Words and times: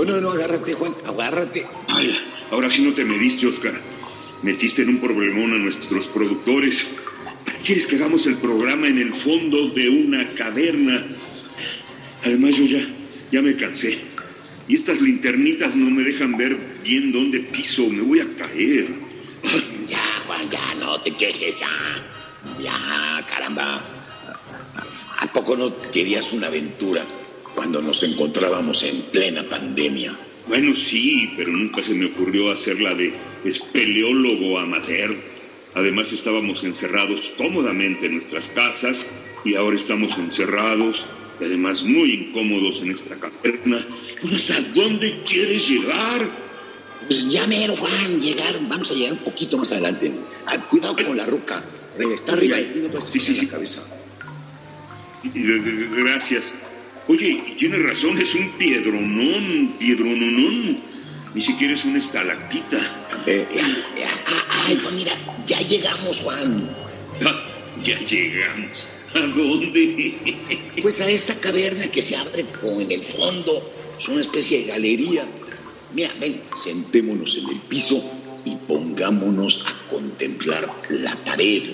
No, 0.00 0.14
no, 0.14 0.18
no, 0.18 0.30
agárrate, 0.30 0.72
Juan, 0.72 0.94
agárrate. 1.06 1.66
Ay, 1.86 2.18
ahora 2.50 2.70
sí 2.70 2.80
no 2.80 2.94
te 2.94 3.04
mediste, 3.04 3.46
Oscar. 3.46 3.78
Metiste 4.42 4.80
en 4.80 4.88
un 4.88 4.98
problemón 4.98 5.52
a 5.52 5.58
nuestros 5.58 6.06
productores. 6.06 6.86
¿Quieres 7.62 7.86
que 7.86 7.96
hagamos 7.96 8.26
el 8.26 8.36
programa 8.36 8.88
en 8.88 8.96
el 8.96 9.12
fondo 9.12 9.68
de 9.68 9.90
una 9.90 10.26
caverna? 10.30 11.06
Además, 12.24 12.56
yo 12.56 12.64
ya, 12.64 12.88
ya 13.30 13.42
me 13.42 13.54
cansé. 13.56 13.98
Y 14.68 14.76
estas 14.76 15.02
linternitas 15.02 15.76
no 15.76 15.90
me 15.90 16.02
dejan 16.02 16.34
ver 16.34 16.56
bien 16.82 17.12
dónde 17.12 17.40
piso. 17.40 17.86
Me 17.86 18.00
voy 18.00 18.20
a 18.20 18.36
caer. 18.38 18.88
Ya, 19.86 20.22
Juan, 20.26 20.48
ya, 20.48 20.74
no 20.76 20.98
te 21.02 21.10
quejes, 21.10 21.60
ya. 21.60 21.68
Ya, 22.62 23.22
caramba. 23.28 23.84
¿A 25.18 25.30
poco 25.30 25.54
no 25.58 25.76
querías 25.90 26.32
una 26.32 26.46
aventura 26.46 27.04
cuando 27.54 27.82
nos 27.82 28.02
encontrábamos 28.02 28.82
en 28.82 29.02
plena 29.02 29.42
pandemia? 29.48 30.16
Bueno, 30.48 30.74
sí, 30.74 31.30
pero 31.36 31.52
nunca 31.52 31.82
se 31.82 31.94
me 31.94 32.06
ocurrió 32.06 32.50
hacerla 32.50 32.94
de 32.94 33.12
espeleólogo 33.44 34.58
amateur. 34.58 35.14
Además 35.74 36.12
estábamos 36.12 36.64
encerrados 36.64 37.32
cómodamente 37.36 38.06
en 38.06 38.14
nuestras 38.14 38.48
casas 38.48 39.06
y 39.44 39.54
ahora 39.54 39.76
estamos 39.76 40.18
encerrados 40.18 41.06
y 41.40 41.44
además 41.44 41.82
muy 41.84 42.10
incómodos 42.10 42.82
en 42.82 42.90
esta 42.90 43.16
caverna. 43.16 43.86
¿Hasta 44.34 44.60
dónde 44.74 45.20
quieres 45.26 45.68
llegar? 45.68 46.26
Pues 47.06 47.28
ya 47.28 47.46
mero, 47.46 47.76
Juan, 47.76 48.20
llegar, 48.20 48.56
vamos 48.68 48.90
a 48.90 48.94
llegar 48.94 49.12
un 49.12 49.18
poquito 49.20 49.56
más 49.58 49.70
adelante. 49.72 50.10
Ah, 50.46 50.58
cuidado 50.68 50.96
con 50.96 51.16
la 51.16 51.26
roca. 51.26 51.62
Eh, 51.98 52.04
Está 52.14 52.32
arriba 52.32 52.56
de 52.56 52.64
ti, 52.64 52.78
no 52.80 52.88
puedes 52.90 53.06
Sí, 53.06 53.20
sí, 53.20 53.34
sí. 53.36 53.46
la 53.46 53.52
cabeza. 53.52 53.86
Gracias. 55.24 56.54
Oye, 57.10 57.42
y 57.44 57.56
tienes 57.58 57.82
razón, 57.82 58.16
es 58.18 58.36
un 58.36 58.52
piedronón, 58.52 59.74
piedrononón. 59.76 60.78
Ni 61.34 61.40
siquiera 61.40 61.74
es 61.74 61.84
una 61.84 61.98
estalactita. 61.98 62.78
Eh, 63.26 63.48
ya, 63.52 63.66
ya, 63.98 64.10
ah, 64.28 64.64
ay, 64.68 64.78
pues 64.80 64.94
mira, 64.94 65.18
ya 65.44 65.58
llegamos, 65.58 66.20
Juan. 66.20 66.70
Ah, 67.26 67.44
ya 67.84 67.98
llegamos. 67.98 68.86
¿A 69.12 69.20
dónde? 69.22 70.14
Pues 70.80 71.00
a 71.00 71.10
esta 71.10 71.34
caverna 71.34 71.90
que 71.90 72.00
se 72.00 72.14
abre 72.14 72.44
como 72.44 72.80
en 72.80 72.92
el 72.92 73.02
fondo. 73.02 73.68
Es 73.98 74.06
una 74.06 74.20
especie 74.20 74.60
de 74.60 74.64
galería. 74.66 75.26
Mira, 75.92 76.12
ven, 76.20 76.40
sentémonos 76.54 77.36
en 77.38 77.48
el 77.48 77.58
piso 77.62 78.08
y 78.44 78.54
pongámonos 78.54 79.64
a 79.66 79.90
contemplar 79.90 80.72
la 80.88 81.16
pared. 81.16 81.64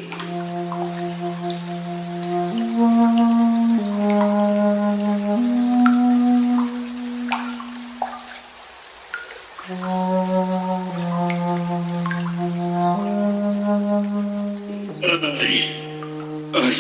Ay. 16.57 16.77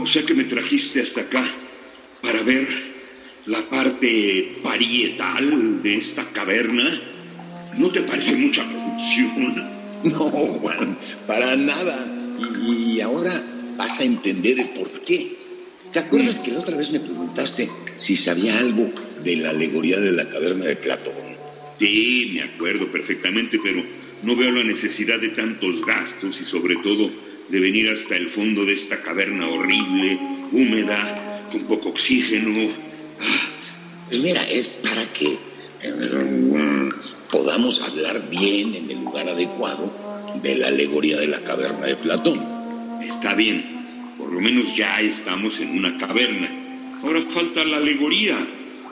O 0.00 0.06
sea 0.06 0.24
que 0.24 0.34
me 0.34 0.44
trajiste 0.44 1.00
hasta 1.00 1.22
acá 1.22 1.44
para 2.22 2.42
ver 2.42 2.66
la 3.46 3.62
parte 3.68 4.56
parietal 4.62 5.82
de 5.82 5.96
esta 5.96 6.28
caverna. 6.30 7.00
¿No 7.76 7.90
te 7.90 8.02
parece 8.02 8.34
mucha 8.36 8.68
producción? 8.68 9.76
No, 10.04 10.30
Juan, 10.30 10.96
para 11.26 11.56
nada. 11.56 12.06
Y, 12.38 12.92
y 12.92 13.00
ahora 13.00 13.32
vas 13.76 13.98
a 13.98 14.04
entender 14.04 14.60
el 14.60 14.68
por 14.68 14.88
qué. 15.04 15.34
¿Te 15.92 15.98
acuerdas 15.98 16.38
que 16.38 16.52
la 16.52 16.60
otra 16.60 16.76
vez 16.76 16.90
me 16.90 17.00
preguntaste 17.00 17.70
si 17.96 18.16
sabía 18.16 18.58
algo 18.58 18.90
de 19.24 19.36
la 19.36 19.50
alegoría 19.50 19.98
de 19.98 20.12
la 20.12 20.28
caverna 20.28 20.66
de 20.66 20.76
Platón? 20.76 21.14
Sí, 21.78 22.32
me 22.34 22.42
acuerdo 22.42 22.86
perfectamente, 22.92 23.58
pero 23.62 23.82
no 24.22 24.36
veo 24.36 24.50
la 24.50 24.62
necesidad 24.62 25.18
de 25.18 25.30
tantos 25.30 25.84
gastos 25.84 26.40
y 26.40 26.44
sobre 26.44 26.76
todo 26.76 27.10
de 27.48 27.60
venir 27.60 27.90
hasta 27.90 28.16
el 28.16 28.28
fondo 28.30 28.64
de 28.64 28.72
esta 28.72 29.00
caverna 29.00 29.48
horrible, 29.48 30.18
húmeda, 30.52 31.48
con 31.50 31.62
poco 31.64 31.90
oxígeno. 31.90 32.70
Pues 34.08 34.20
mira, 34.20 34.42
es 34.48 34.68
para 34.68 35.04
que 35.12 35.38
eh, 35.82 36.90
podamos 37.30 37.80
hablar 37.80 38.28
bien 38.30 38.74
en 38.74 38.90
el 38.90 39.04
lugar 39.04 39.28
adecuado 39.28 39.92
de 40.42 40.56
la 40.56 40.68
alegoría 40.68 41.18
de 41.18 41.28
la 41.28 41.40
caverna 41.40 41.86
de 41.86 41.96
Platón. 41.96 42.40
Está 43.02 43.34
bien, 43.34 44.14
por 44.18 44.32
lo 44.32 44.40
menos 44.40 44.74
ya 44.76 45.00
estamos 45.00 45.60
en 45.60 45.70
una 45.70 45.96
caverna. 45.98 46.48
Ahora 47.02 47.22
falta 47.32 47.64
la 47.64 47.76
alegoría. 47.76 48.46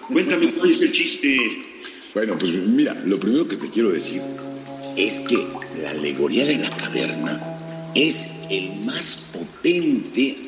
Cuéntame 0.08 0.52
cuál 0.52 0.70
es 0.70 0.80
el 0.80 0.92
chiste. 0.92 1.38
Bueno, 2.12 2.36
pues 2.38 2.52
mira, 2.52 2.94
lo 3.04 3.18
primero 3.18 3.48
que 3.48 3.56
te 3.56 3.68
quiero 3.68 3.90
decir 3.90 4.22
es 4.96 5.20
que 5.20 5.38
la 5.80 5.90
alegoría 5.90 6.44
de 6.44 6.58
la 6.58 6.70
caverna 6.70 7.40
es 7.94 8.33
el 8.50 8.84
más 8.84 9.26
potente 9.32 10.38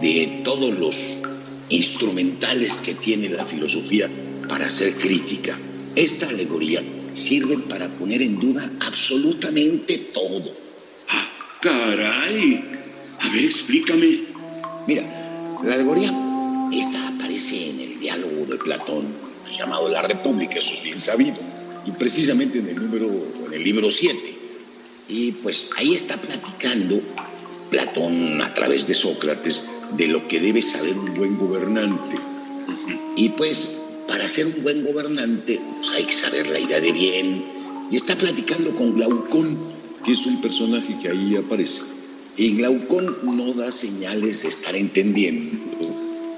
de 0.00 0.42
todos 0.44 0.78
los 0.78 1.18
instrumentales 1.68 2.74
que 2.76 2.94
tiene 2.94 3.28
la 3.28 3.44
filosofía 3.44 4.08
para 4.48 4.66
hacer 4.66 4.96
crítica. 4.98 5.58
Esta 5.94 6.28
alegoría 6.28 6.82
sirve 7.14 7.58
para 7.58 7.88
poner 7.88 8.22
en 8.22 8.38
duda 8.38 8.70
absolutamente 8.80 9.98
todo. 10.12 10.52
Ah, 11.08 11.28
caray. 11.60 12.64
A 13.20 13.30
ver, 13.30 13.44
explícame. 13.44 14.24
Mira, 14.86 15.02
la 15.62 15.74
alegoría, 15.74 16.12
esta 16.72 17.08
aparece 17.08 17.70
en 17.70 17.80
el 17.80 18.00
diálogo 18.00 18.46
de 18.46 18.56
Platón, 18.58 19.06
llamado 19.56 19.88
La 19.88 20.02
República, 20.02 20.58
eso 20.58 20.72
es 20.72 20.82
bien 20.82 21.00
sabido, 21.00 21.36
y 21.86 21.90
precisamente 21.92 22.58
en 22.58 22.68
el 22.68 22.76
número, 22.76 23.06
en 23.46 23.52
el 23.52 23.62
libro 23.62 23.90
7. 23.90 24.31
Y 25.12 25.32
pues 25.32 25.68
ahí 25.76 25.94
está 25.94 26.16
platicando 26.16 27.02
Platón 27.68 28.40
a 28.40 28.54
través 28.54 28.86
de 28.86 28.94
Sócrates 28.94 29.62
de 29.94 30.08
lo 30.08 30.26
que 30.26 30.40
debe 30.40 30.62
saber 30.62 30.96
un 30.96 31.12
buen 31.12 31.36
gobernante. 31.36 32.16
Y 33.14 33.28
pues 33.28 33.82
para 34.08 34.26
ser 34.26 34.46
un 34.46 34.62
buen 34.62 34.82
gobernante 34.86 35.60
pues 35.76 35.90
hay 35.90 36.04
que 36.04 36.14
saber 36.14 36.48
la 36.48 36.58
idea 36.58 36.80
de 36.80 36.92
bien. 36.92 37.44
Y 37.90 37.96
está 37.96 38.16
platicando 38.16 38.74
con 38.74 38.94
Glaucón, 38.94 39.58
que 40.02 40.12
es 40.12 40.24
un 40.24 40.40
personaje 40.40 40.96
que 41.02 41.10
ahí 41.10 41.36
aparece. 41.36 41.82
Y 42.38 42.56
Glaucón 42.56 43.18
no 43.22 43.52
da 43.52 43.70
señales 43.70 44.44
de 44.44 44.48
estar 44.48 44.74
entendiendo. 44.74 45.58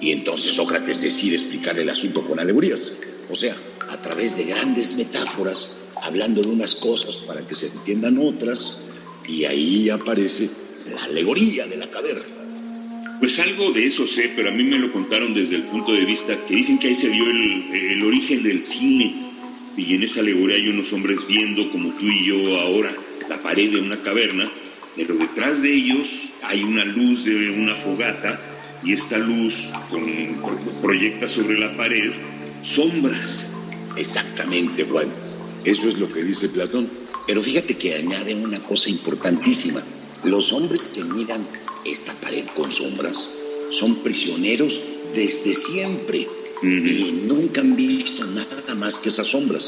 Y 0.01 0.11
entonces 0.11 0.57
Sócrates 0.57 1.01
decide 1.01 1.37
explicar 1.37 1.79
el 1.79 1.91
asunto 1.91 2.27
con 2.27 2.41
alegorías. 2.41 2.93
O 3.31 3.37
sea, 3.37 3.57
a 3.89 4.03
través 4.03 4.37
de 4.37 4.47
grandes 4.47 4.97
metáforas, 4.97 5.75
hablando 6.05 6.43
de 6.43 6.51
unas 6.51 6.75
cosas 6.75 7.19
para 7.19 7.47
que 7.47 7.55
se 7.55 7.67
entiendan 7.69 8.19
otras. 8.19 8.79
Y 9.27 9.45
ahí 9.45 9.89
aparece 9.91 10.51
la 10.95 11.05
alegoría 11.05 11.67
de 11.67 11.77
la 11.79 11.91
caverna. 11.91 12.23
Pues 13.21 13.39
algo 13.39 13.73
de 13.73 13.87
eso 13.87 14.07
sé, 14.07 14.31
pero 14.37 14.51
a 14.51 14.53
mí 14.53 14.63
me 14.65 14.79
lo 14.79 14.93
contaron 14.93 15.33
desde 15.33 15.57
el 15.57 15.63
punto 15.65 15.93
de 15.93 16.05
vista 16.05 16.37
que 16.47 16.57
dicen 16.57 16.79
que 16.79 16.89
ahí 16.89 16.95
se 16.95 17.07
el, 17.07 17.73
el 17.73 18.05
origen 18.05 18.43
del 18.43 18.63
cine. 18.63 19.33
Y 19.77 19.95
en 19.95 20.03
esa 20.03 20.21
alegoría 20.21 20.57
hay 20.57 20.69
unos 20.69 20.93
hombres 20.93 21.27
viendo, 21.27 21.71
como 21.71 21.91
tú 21.95 22.07
y 22.07 22.27
yo 22.27 22.61
ahora, 22.61 22.95
la 23.29 23.41
pared 23.41 23.71
de 23.73 23.81
una 23.81 23.97
caverna, 23.97 24.51
pero 24.95 25.15
detrás 25.15 25.63
de 25.63 25.73
ellos 25.75 26.31
hay 26.43 26.63
una 26.63 26.85
luz 26.85 27.25
de 27.25 27.51
una 27.51 27.75
fogata 27.77 28.41
y 28.85 28.93
esta 28.93 29.17
luz 29.19 29.71
con- 29.91 30.59
proyecta 30.83 31.29
sobre 31.29 31.59
la 31.59 31.75
pared 31.77 32.13
sombras. 32.63 33.47
Exactamente, 33.97 34.85
Juan. 34.85 35.09
Eso 35.65 35.89
es 35.89 35.99
lo 35.99 36.13
que 36.13 36.23
dice 36.23 36.49
Platón. 36.49 36.91
Pero 37.27 37.43
fíjate 37.43 37.77
que 37.77 37.95
añade 37.95 38.35
una 38.35 38.61
cosa 38.63 38.91
importantísima. 38.91 39.83
Los 40.23 40.53
hombres 40.53 40.89
que 40.89 41.03
miran 41.03 41.47
esta 41.85 42.13
pared 42.15 42.45
con 42.55 42.73
sombras 42.73 43.31
son 43.71 43.97
prisioneros 43.97 44.81
desde 45.15 45.55
siempre 45.55 46.29
y 46.63 47.23
nunca 47.27 47.61
han 47.61 47.77
visto 47.77 48.25
nada 48.27 48.75
más 48.75 48.99
que 48.99 49.09
esas 49.09 49.29
sombras. 49.29 49.67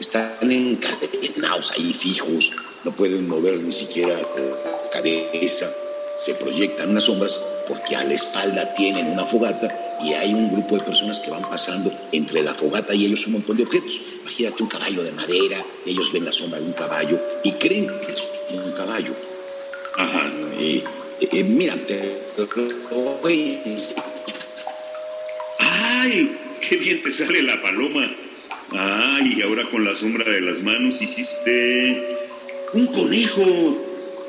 Están 0.00 0.50
encadenados 0.50 1.70
ahí 1.72 1.92
fijos, 1.92 2.52
no 2.84 2.94
pueden 2.94 3.28
mover 3.28 3.60
ni 3.62 3.72
siquiera 3.72 4.18
la 4.18 4.90
cabeza, 4.92 5.72
se 6.18 6.34
proyectan 6.34 6.90
unas 6.90 7.04
sombras 7.04 7.38
porque 7.68 7.96
a 7.96 8.04
la 8.04 8.14
espalda 8.14 8.74
tienen 8.74 9.06
una 9.06 9.24
fogata 9.24 9.85
y 10.02 10.12
hay 10.12 10.34
un 10.34 10.52
grupo 10.52 10.76
de 10.76 10.84
personas 10.84 11.20
que 11.20 11.30
van 11.30 11.42
pasando 11.42 11.92
entre 12.12 12.42
la 12.42 12.54
fogata 12.54 12.94
y 12.94 13.06
ellos 13.06 13.26
un 13.26 13.34
montón 13.34 13.56
de 13.56 13.64
objetos. 13.64 14.00
Imagínate 14.22 14.62
un 14.62 14.68
caballo 14.68 15.02
de 15.02 15.12
madera, 15.12 15.64
ellos 15.84 16.12
ven 16.12 16.24
la 16.24 16.32
sombra 16.32 16.60
de 16.60 16.66
un 16.66 16.72
caballo 16.72 17.20
y 17.42 17.52
creen 17.52 17.86
que 18.04 18.12
es 18.12 18.30
un 18.52 18.72
caballo. 18.72 19.14
Ajá. 19.96 20.30
Eh, 20.58 20.84
eh, 21.20 21.44
mira, 21.44 21.74
te, 21.86 22.18
¡Ay! 25.58 26.38
¡Qué 26.60 26.76
bien 26.76 27.02
te 27.02 27.12
sale 27.12 27.42
la 27.42 27.60
paloma! 27.62 28.10
¡Ay! 28.72 29.40
Ahora 29.42 29.68
con 29.70 29.84
la 29.84 29.94
sombra 29.94 30.30
de 30.30 30.40
las 30.40 30.60
manos 30.60 31.00
hiciste 31.00 32.18
un 32.74 32.86
conejo. 32.88 33.82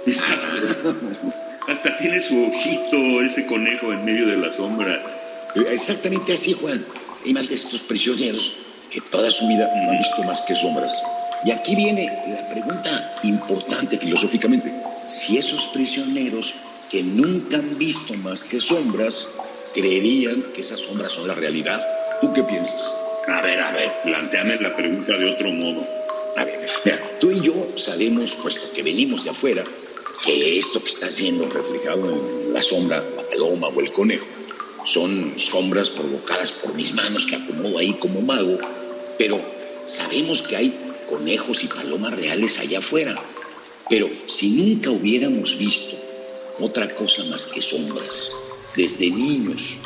Hasta 1.67 1.97
tiene 1.97 2.21
su 2.21 2.45
ojito 2.45 3.21
ese 3.21 3.45
conejo 3.45 3.91
en 3.91 4.05
medio 4.05 4.25
de 4.25 4.37
la 4.37 4.51
sombra. 4.53 5.16
Exactamente 5.65 6.33
así, 6.33 6.53
Juan. 6.53 6.85
De 7.23 7.55
estos 7.55 7.81
prisioneros 7.81 8.53
que 8.89 9.01
toda 9.01 9.29
su 9.31 9.47
vida 9.47 9.69
no 9.75 9.91
han 9.91 9.97
visto 9.97 10.23
más 10.23 10.41
que 10.43 10.55
sombras. 10.55 11.03
Y 11.43 11.51
aquí 11.51 11.75
viene 11.75 12.05
la 12.27 12.49
pregunta 12.49 13.15
importante 13.23 13.97
filosóficamente. 13.97 14.71
Si 15.09 15.37
esos 15.37 15.67
prisioneros 15.67 16.55
que 16.89 17.03
nunca 17.03 17.57
han 17.57 17.77
visto 17.77 18.13
más 18.15 18.45
que 18.45 18.61
sombras 18.61 19.27
creerían 19.73 20.41
que 20.53 20.61
esas 20.61 20.79
sombras 20.79 21.11
son 21.11 21.27
la 21.27 21.35
realidad, 21.35 21.85
¿tú 22.21 22.33
qué 22.33 22.43
piensas? 22.43 22.91
A 23.27 23.41
ver, 23.41 23.59
a 23.59 23.71
ver, 23.73 23.91
planteame 24.03 24.55
la 24.55 24.75
pregunta 24.75 25.17
de 25.17 25.29
otro 25.29 25.49
modo. 25.49 25.81
A 26.37 26.43
ver, 26.45 26.65
mira, 26.85 27.01
tú 27.19 27.29
y 27.29 27.41
yo 27.41 27.53
sabemos, 27.75 28.31
puesto 28.35 28.71
que 28.71 28.83
venimos 28.83 29.23
de 29.25 29.31
afuera, 29.31 29.63
que 30.23 30.57
esto 30.57 30.81
que 30.81 30.89
estás 30.89 31.17
viendo 31.17 31.47
reflejado 31.49 32.09
en 32.09 32.53
la 32.53 32.61
sombra, 32.61 33.03
la 33.15 33.23
paloma 33.23 33.67
o 33.67 33.81
el 33.81 33.91
conejo, 33.91 34.25
son 34.87 35.33
sombras 35.37 35.89
provocadas 35.89 36.53
por 36.53 36.73
mis 36.73 36.93
manos 36.93 37.27
que 37.27 37.35
acomodo 37.35 37.77
ahí 37.77 37.93
como 37.95 38.21
mago, 38.21 38.57
pero 39.17 39.41
sabemos 39.85 40.41
que 40.41 40.55
hay 40.55 40.79
conejos 41.09 41.65
y 41.65 41.67
palomas 41.67 42.15
reales 42.15 42.57
allá 42.57 42.79
afuera. 42.79 43.13
Pero 43.89 44.09
si 44.27 44.49
nunca 44.49 44.89
hubiéramos 44.89 45.57
visto 45.57 45.97
otra 46.59 46.95
cosa 46.95 47.25
más 47.25 47.47
que 47.47 47.61
sombras, 47.61 48.31
desde 48.77 49.09
niños, 49.09 49.77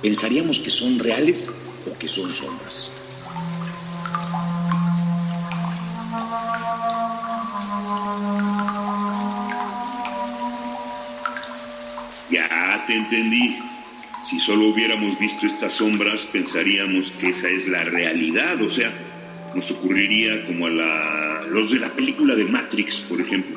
pensaríamos 0.00 0.58
que 0.58 0.70
son 0.70 0.98
reales 0.98 1.48
o 1.86 1.98
que 1.98 2.08
son 2.08 2.32
sombras. 2.32 2.90
Ya 12.30 12.84
te 12.86 12.94
entendí. 12.94 13.77
Si 14.28 14.38
solo 14.38 14.68
hubiéramos 14.68 15.18
visto 15.18 15.46
estas 15.46 15.74
sombras, 15.74 16.26
pensaríamos 16.26 17.12
que 17.12 17.30
esa 17.30 17.48
es 17.48 17.66
la 17.66 17.82
realidad. 17.84 18.60
O 18.60 18.68
sea, 18.68 18.92
nos 19.54 19.70
ocurriría 19.70 20.44
como 20.44 20.66
a 20.66 20.70
la, 20.70 21.46
los 21.48 21.70
de 21.70 21.78
la 21.78 21.90
película 21.90 22.34
de 22.34 22.44
Matrix, 22.44 22.96
por 23.08 23.22
ejemplo. 23.22 23.56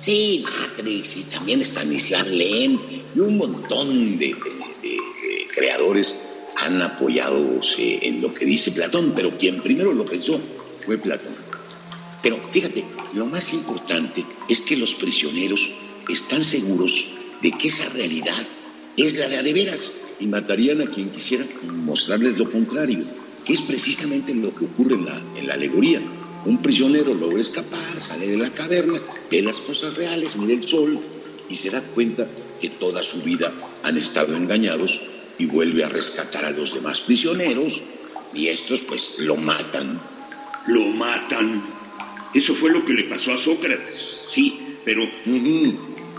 Sí, 0.00 0.42
Matrix, 0.44 1.18
y 1.18 1.24
también 1.24 1.60
Stanislav 1.60 2.26
Lem, 2.26 2.78
y 3.14 3.18
un 3.18 3.36
montón 3.36 4.18
de, 4.18 4.34
creadores 5.54 6.18
han 6.56 6.80
apoyado 6.80 7.60
en 7.76 8.22
lo 8.22 8.32
que 8.32 8.46
dice 8.46 8.72
Platón, 8.72 9.12
pero 9.14 9.36
quien 9.36 9.60
primero 9.60 9.92
lo 9.92 10.06
pensó 10.06 10.40
fue 10.86 10.96
Platón. 10.96 11.34
Pero 12.22 12.40
fíjate, 12.50 12.82
lo 13.12 13.26
más 13.26 13.52
importante 13.52 14.24
es 14.48 14.62
que 14.62 14.76
los 14.76 14.94
prisioneros 14.94 15.70
están 16.08 16.44
seguros 16.44 17.10
de 17.42 17.50
que 17.52 17.68
esa 17.68 17.90
realidad 17.90 18.46
es 19.06 19.16
la 19.16 19.28
de 19.28 19.36
a 19.36 19.42
de 19.42 19.52
veras 19.52 19.92
y 20.20 20.26
matarían 20.26 20.82
a 20.82 20.86
quien 20.86 21.10
quisiera 21.10 21.46
mostrarles 21.62 22.38
lo 22.38 22.50
contrario, 22.50 23.04
que 23.44 23.52
es 23.52 23.60
precisamente 23.62 24.34
lo 24.34 24.54
que 24.54 24.64
ocurre 24.64 24.94
en 24.94 25.04
la, 25.04 25.22
en 25.36 25.46
la 25.46 25.54
alegoría. 25.54 26.02
Un 26.44 26.62
prisionero 26.62 27.14
logra 27.14 27.40
escapar, 27.40 28.00
sale 28.00 28.26
de 28.26 28.36
la 28.36 28.50
caverna, 28.50 29.00
ve 29.30 29.42
las 29.42 29.60
cosas 29.60 29.94
reales, 29.94 30.36
mira 30.36 30.54
el 30.54 30.66
sol 30.66 31.00
y 31.48 31.56
se 31.56 31.70
da 31.70 31.82
cuenta 31.82 32.28
que 32.60 32.70
toda 32.70 33.02
su 33.02 33.22
vida 33.22 33.52
han 33.82 33.96
estado 33.96 34.36
engañados 34.36 35.00
y 35.38 35.46
vuelve 35.46 35.84
a 35.84 35.88
rescatar 35.88 36.44
a 36.44 36.50
los 36.50 36.74
demás 36.74 37.00
prisioneros 37.00 37.80
y 38.34 38.48
estos 38.48 38.80
pues 38.80 39.14
lo 39.18 39.36
matan. 39.36 40.00
Lo 40.66 40.86
matan. 40.88 41.62
Eso 42.34 42.54
fue 42.54 42.70
lo 42.70 42.84
que 42.84 42.92
le 42.92 43.04
pasó 43.04 43.32
a 43.32 43.38
Sócrates, 43.38 44.24
sí, 44.28 44.58
pero 44.84 45.08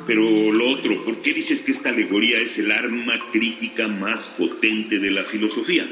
pero 0.09 0.23
lo 0.51 0.71
otro, 0.71 1.05
¿por 1.05 1.21
qué 1.21 1.35
dices 1.35 1.61
que 1.61 1.71
esta 1.71 1.89
alegoría 1.89 2.39
es 2.39 2.57
el 2.57 2.71
arma 2.71 3.13
crítica 3.31 3.87
más 3.87 4.25
potente 4.25 4.97
de 4.97 5.11
la 5.11 5.23
filosofía? 5.23 5.87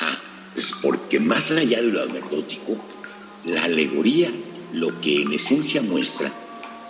Ah, 0.00 0.20
pues 0.52 0.74
porque 0.82 1.18
más 1.18 1.50
allá 1.50 1.80
de 1.80 1.88
lo 1.88 2.02
anecdótico, 2.02 2.76
la 3.46 3.64
alegoría 3.64 4.30
lo 4.74 5.00
que 5.00 5.22
en 5.22 5.32
esencia 5.32 5.80
muestra 5.80 6.30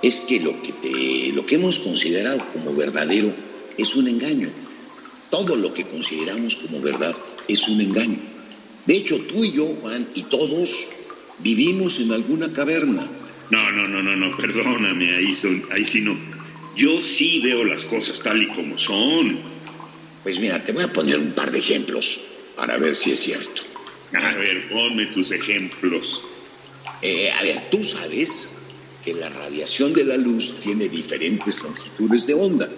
es 0.02 0.22
que 0.22 0.40
lo 0.40 0.60
que, 0.60 0.72
te, 0.72 1.32
lo 1.32 1.46
que 1.46 1.54
hemos 1.54 1.78
considerado 1.78 2.38
como 2.52 2.74
verdadero 2.74 3.32
es 3.78 3.94
un 3.94 4.08
engaño. 4.08 4.48
Todo 5.30 5.54
lo 5.54 5.72
que 5.72 5.84
consideramos 5.84 6.56
como 6.56 6.80
verdad 6.80 7.14
es 7.46 7.68
un 7.68 7.80
engaño. 7.82 8.18
De 8.84 8.96
hecho, 8.96 9.20
tú 9.20 9.44
y 9.44 9.52
yo, 9.52 9.66
Juan, 9.80 10.08
y 10.16 10.24
todos 10.24 10.88
vivimos 11.38 12.00
en 12.00 12.10
alguna 12.10 12.52
caverna. 12.52 13.06
No, 13.50 13.70
no, 13.70 13.86
no, 13.86 14.02
no, 14.02 14.16
no, 14.16 14.36
perdóname, 14.36 15.14
ahí, 15.14 15.32
son, 15.36 15.62
ahí 15.70 15.84
sí 15.84 16.00
no. 16.00 16.33
Yo 16.76 17.00
sí 17.00 17.40
veo 17.40 17.64
las 17.64 17.84
cosas 17.84 18.20
tal 18.20 18.42
y 18.42 18.48
como 18.48 18.76
son. 18.78 19.38
Pues 20.22 20.38
mira, 20.40 20.60
te 20.64 20.72
voy 20.72 20.84
a 20.84 20.92
poner 20.92 21.18
un 21.18 21.32
par 21.32 21.50
de 21.52 21.58
ejemplos 21.58 22.20
para 22.56 22.76
ver 22.78 22.96
si 22.96 23.12
es 23.12 23.20
cierto. 23.20 23.62
A 24.12 24.32
ver, 24.32 24.68
ponme 24.68 25.06
tus 25.06 25.30
ejemplos. 25.30 26.22
Eh, 27.02 27.30
a 27.30 27.42
ver, 27.42 27.68
tú 27.70 27.82
sabes 27.82 28.48
que 29.04 29.14
la 29.14 29.28
radiación 29.28 29.92
de 29.92 30.04
la 30.04 30.16
luz 30.16 30.54
tiene 30.60 30.88
diferentes 30.88 31.62
longitudes 31.62 32.26
de 32.26 32.34
onda 32.34 32.68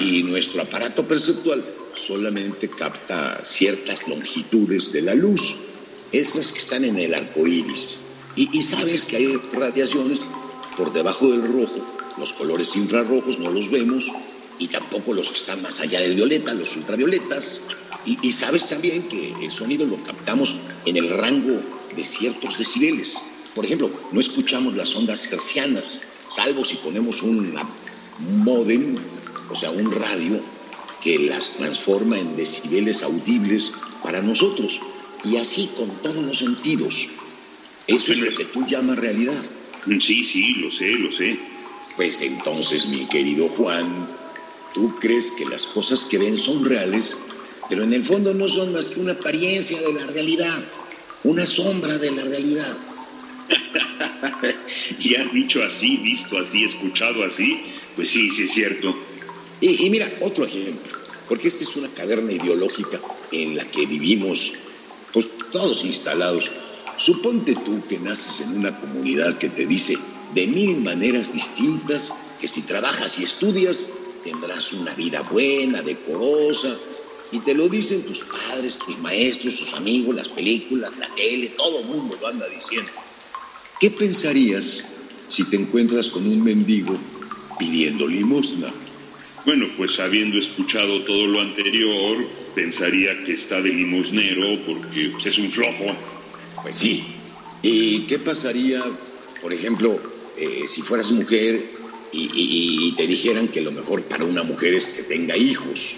y 0.00 0.22
nuestro 0.24 0.62
aparato 0.62 1.06
perceptual 1.06 1.64
solamente 1.94 2.68
capta 2.68 3.40
ciertas 3.44 4.08
longitudes 4.08 4.92
de 4.92 5.02
la 5.02 5.14
luz, 5.14 5.56
esas 6.10 6.52
que 6.52 6.58
están 6.58 6.84
en 6.84 6.98
el 6.98 7.14
arco 7.14 7.46
iris. 7.46 7.98
Y, 8.34 8.58
y 8.58 8.62
sabes 8.62 9.04
que 9.04 9.16
hay 9.16 9.36
radiaciones 9.52 10.20
por 10.76 10.92
debajo 10.92 11.28
del 11.28 11.42
rojo 11.42 12.01
los 12.18 12.32
colores 12.32 12.76
infrarrojos 12.76 13.38
no 13.38 13.50
los 13.50 13.70
vemos 13.70 14.10
y 14.58 14.68
tampoco 14.68 15.14
los 15.14 15.30
que 15.30 15.38
están 15.38 15.62
más 15.62 15.80
allá 15.80 16.00
del 16.00 16.14
violeta, 16.14 16.54
los 16.54 16.76
ultravioletas. 16.76 17.62
Y, 18.04 18.32
sabes 18.32 18.68
también 18.68 19.08
que 19.08 19.32
el 19.40 19.52
sonido 19.52 19.86
lo 19.86 20.02
captamos 20.02 20.56
en 20.84 20.96
el 20.96 21.08
rango 21.08 21.60
de 21.94 22.04
ciertos 22.04 22.58
decibeles. 22.58 23.16
Por 23.54 23.64
ejemplo, 23.64 23.90
no 24.10 24.20
escuchamos 24.20 24.74
las 24.74 24.94
ondas 24.96 25.30
hercianas, 25.32 26.00
salvo 26.28 26.64
si 26.64 26.76
ponemos 26.76 27.22
un 27.22 27.54
modem, 28.18 28.96
o 29.50 29.54
sea, 29.54 29.70
un 29.70 29.92
radio, 29.92 30.40
que 31.00 31.18
las 31.18 31.56
transforma 31.56 32.18
en 32.18 32.36
decibeles 32.36 33.02
audibles 33.02 33.72
para 34.02 34.20
nosotros. 34.20 34.80
Y 35.24 35.36
así 35.36 35.70
con 35.76 35.90
todos 36.02 36.24
los 36.24 36.38
sentidos. 36.38 37.08
Eso 37.86 38.12
es 38.12 38.18
lo 38.18 38.34
que 38.34 38.46
tú 38.46 38.66
llamas 38.66 38.98
realidad. 38.98 39.44
Sí, 40.00 40.24
sí, 40.24 40.54
lo 40.54 40.70
sé, 40.70 40.90
lo 40.90 41.10
sé. 41.10 41.51
Pues 41.96 42.20
entonces, 42.22 42.86
mi 42.86 43.06
querido 43.06 43.48
Juan, 43.50 44.08
tú 44.72 44.98
crees 44.98 45.30
que 45.32 45.44
las 45.44 45.66
cosas 45.66 46.04
que 46.04 46.18
ven 46.18 46.38
son 46.38 46.64
reales, 46.64 47.16
pero 47.68 47.84
en 47.84 47.92
el 47.92 48.04
fondo 48.04 48.32
no 48.32 48.48
son 48.48 48.72
más 48.72 48.88
que 48.88 49.00
una 49.00 49.12
apariencia 49.12 49.80
de 49.80 49.92
la 49.92 50.06
realidad, 50.06 50.64
una 51.24 51.44
sombra 51.44 51.98
de 51.98 52.10
la 52.10 52.22
realidad. 52.22 52.76
y 54.98 55.14
has 55.16 55.32
dicho 55.32 55.62
así, 55.62 55.98
visto 55.98 56.38
así, 56.38 56.64
escuchado 56.64 57.24
así, 57.24 57.60
pues 57.94 58.08
sí, 58.08 58.30
sí 58.30 58.44
es 58.44 58.52
cierto. 58.52 58.96
Y, 59.60 59.86
y 59.86 59.90
mira, 59.90 60.10
otro 60.22 60.46
ejemplo, 60.46 60.92
porque 61.28 61.48
esta 61.48 61.64
es 61.64 61.76
una 61.76 61.88
caverna 61.88 62.32
ideológica 62.32 63.00
en 63.30 63.56
la 63.56 63.64
que 63.66 63.84
vivimos, 63.84 64.54
pues 65.12 65.28
todos 65.50 65.84
instalados. 65.84 66.50
Suponte 66.96 67.54
tú 67.54 67.84
que 67.86 67.98
naces 67.98 68.40
en 68.40 68.56
una 68.56 68.78
comunidad 68.78 69.36
que 69.36 69.48
te 69.48 69.66
dice, 69.66 69.96
de 70.34 70.46
mil 70.46 70.78
maneras 70.78 71.32
distintas 71.32 72.12
que 72.40 72.48
si 72.48 72.62
trabajas 72.62 73.18
y 73.18 73.24
estudias 73.24 73.86
tendrás 74.22 74.72
una 74.72 74.94
vida 74.94 75.22
buena, 75.22 75.82
decorosa. 75.82 76.76
Y 77.30 77.40
te 77.40 77.54
lo 77.54 77.68
dicen 77.68 78.02
tus 78.02 78.20
padres, 78.20 78.76
tus 78.76 78.98
maestros, 78.98 79.56
tus 79.56 79.72
amigos, 79.72 80.14
las 80.14 80.28
películas, 80.28 80.92
la 80.98 81.08
tele, 81.14 81.48
todo 81.48 81.80
el 81.80 81.86
mundo 81.86 82.16
lo 82.20 82.26
anda 82.26 82.46
diciendo. 82.48 82.90
¿Qué 83.80 83.90
pensarías 83.90 84.84
si 85.28 85.44
te 85.44 85.56
encuentras 85.56 86.08
con 86.08 86.26
un 86.26 86.42
mendigo 86.42 86.96
pidiendo 87.58 88.06
limosna? 88.06 88.72
Bueno, 89.46 89.66
pues 89.76 89.98
habiendo 89.98 90.38
escuchado 90.38 91.02
todo 91.02 91.26
lo 91.26 91.40
anterior, 91.40 92.24
pensaría 92.54 93.24
que 93.24 93.32
está 93.32 93.60
de 93.60 93.70
limosnero 93.70 94.60
porque 94.66 95.08
pues, 95.12 95.26
es 95.26 95.38
un 95.38 95.50
flojo. 95.50 95.86
Pues 96.62 96.78
sí. 96.78 97.04
¿Y 97.62 98.00
qué 98.02 98.18
pasaría, 98.18 98.84
por 99.40 99.52
ejemplo, 99.52 100.11
eh, 100.42 100.66
si 100.66 100.82
fueras 100.82 101.12
mujer 101.12 101.70
y, 102.12 102.92
te 102.96 103.06
dijeran 103.06 103.46
que 103.46 103.60
lo 103.60 103.70
mejor 103.70 104.02
para 104.02 104.24
una 104.24 104.42
mujer 104.42 104.74
es 104.74 104.88
que 104.88 105.04
tenga 105.04 105.36
hijos. 105.36 105.94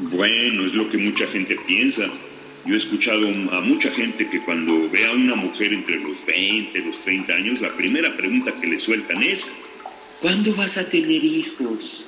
Bueno, 0.00 0.64
es 0.64 0.72
lo 0.72 0.88
que 0.88 0.96
mucha 0.96 1.26
gente 1.26 1.56
piensa. 1.66 2.10
Yo 2.64 2.74
he 2.74 2.78
escuchado 2.78 3.28
a 3.28 3.60
mucha 3.60 3.90
gente 3.90 4.28
que 4.30 4.40
cuando 4.40 4.88
ve 4.88 5.06
a 5.06 5.12
una 5.12 5.36
mujer 5.36 5.74
entre 5.74 6.00
los 6.00 6.24
20, 6.24 6.78
los 6.80 6.98
30 7.00 7.32
años, 7.34 7.60
la 7.60 7.68
primera 7.76 8.16
pregunta 8.16 8.54
que 8.54 8.66
le 8.66 8.78
sueltan 8.78 9.22
es, 9.22 9.46
¿cuándo 10.22 10.54
vas 10.54 10.78
a 10.78 10.88
tener 10.88 11.22
hijos? 11.22 12.06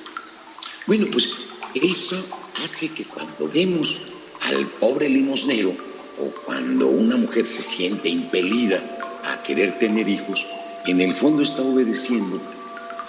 Bueno, 0.87 1.05
pues 1.11 1.29
eso 1.75 2.25
hace 2.63 2.89
que 2.89 3.05
cuando 3.05 3.47
vemos 3.47 4.01
al 4.41 4.65
pobre 4.65 5.07
limosnero 5.07 5.75
o 6.19 6.25
cuando 6.45 6.87
una 6.87 7.15
mujer 7.15 7.45
se 7.45 7.61
siente 7.61 8.09
impelida 8.09 9.21
a 9.23 9.43
querer 9.43 9.77
tener 9.77 10.09
hijos, 10.09 10.45
en 10.85 11.01
el 11.01 11.13
fondo 11.13 11.43
está 11.43 11.61
obedeciendo 11.61 12.41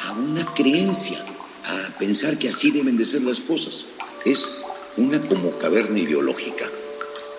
a 0.00 0.12
una 0.12 0.45
creencia, 0.55 1.25
a 1.65 1.99
pensar 1.99 2.39
que 2.39 2.49
así 2.49 2.71
deben 2.71 2.97
de 2.97 3.05
ser 3.05 3.23
las 3.23 3.41
cosas. 3.41 3.87
Es 4.25 4.49
una 4.97 5.21
como 5.23 5.57
caverna 5.59 5.99
ideológica. 5.99 6.67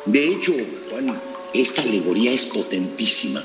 De 0.05 0.25
hecho, 0.27 0.53
Juan, 0.89 1.19
esta 1.53 1.81
alegoría 1.81 2.31
es 2.31 2.45
potentísima 2.45 3.43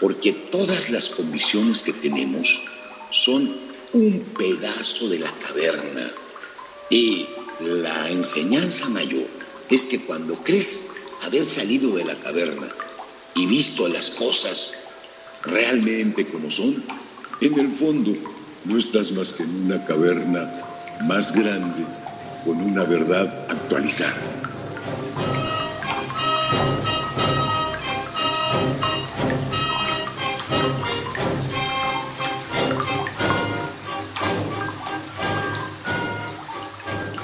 porque 0.00 0.32
todas 0.32 0.90
las 0.90 1.08
convicciones 1.08 1.82
que 1.82 1.92
tenemos 1.92 2.62
son 3.10 3.56
un 3.92 4.20
pedazo 4.36 5.08
de 5.08 5.20
la 5.20 5.32
caverna. 5.46 6.10
Y 6.90 7.28
la 7.60 8.10
enseñanza 8.10 8.88
mayor 8.88 9.28
es 9.70 9.86
que 9.86 10.00
cuando 10.00 10.34
crees 10.42 10.86
haber 11.22 11.46
salido 11.46 11.94
de 11.96 12.04
la 12.04 12.16
caverna 12.16 12.68
y 13.34 13.46
visto 13.46 13.88
las 13.88 14.10
cosas 14.10 14.74
realmente 15.44 16.24
como 16.26 16.50
son, 16.50 16.82
en 17.40 17.58
el 17.58 17.72
fondo 17.72 18.12
no 18.64 18.78
estás 18.78 19.12
más 19.12 19.32
que 19.32 19.42
en 19.42 19.64
una 19.64 19.84
caverna 19.84 20.50
más 21.04 21.34
grande 21.34 21.84
con 22.44 22.60
una 22.60 22.84
verdad 22.84 23.46
actualizada. 23.48 24.32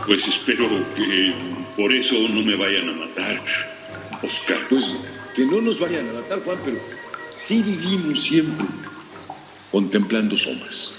Pues 0.06 0.26
espero 0.26 0.66
que 0.96 1.34
por 1.76 1.92
eso 1.92 2.14
no 2.30 2.42
me 2.42 2.56
vayan 2.56 2.88
a 2.88 2.92
matar, 2.92 3.42
Oscar. 4.22 4.58
Pues 4.70 4.86
que 5.34 5.44
no 5.44 5.60
nos 5.60 5.78
vayan 5.78 6.08
a 6.08 6.14
matar, 6.14 6.40
Juan, 6.42 6.58
pero 6.64 6.78
sí 7.38 7.62
vivimos 7.62 8.24
siempre 8.24 8.66
contemplando 9.70 10.36
sombras. 10.36 10.94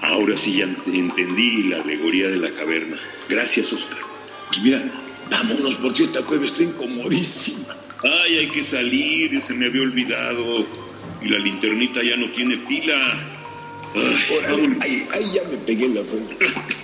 Ahora 0.00 0.36
sí 0.36 0.58
ya 0.58 0.64
entendí 0.64 1.64
la 1.64 1.82
alegoría 1.82 2.28
de 2.28 2.36
la 2.36 2.50
caverna. 2.54 2.96
Gracias, 3.28 3.72
Oscar. 3.72 3.98
Pues 4.48 4.62
mira, 4.62 4.82
vámonos 5.30 5.74
porque 5.76 6.04
esta 6.04 6.22
cueva 6.22 6.44
está 6.44 6.62
incomodísima. 6.62 7.74
Ay, 8.02 8.38
hay 8.38 8.48
que 8.48 8.62
salir, 8.62 9.40
se 9.42 9.54
me 9.54 9.66
había 9.66 9.82
olvidado. 9.82 10.66
Y 11.22 11.28
la 11.28 11.38
linternita 11.38 12.02
ya 12.02 12.16
no 12.16 12.28
tiene 12.30 12.58
pila. 12.58 13.26
Ay, 14.82 15.06
ahí, 15.12 15.30
ya 15.32 15.42
me 15.48 15.56
pegué 15.58 15.86
en 15.86 15.94
la 15.94 16.02
frente. 16.04 16.46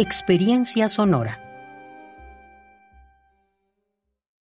Experiencia 0.00 0.88
Sonora. 0.88 1.49